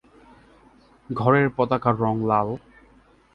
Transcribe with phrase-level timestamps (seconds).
[1.09, 2.49] ঘরের পতাকার রঙ লাল।